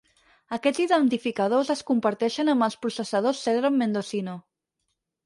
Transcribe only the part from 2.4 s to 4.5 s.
amb els processadors Celeron Mendocino.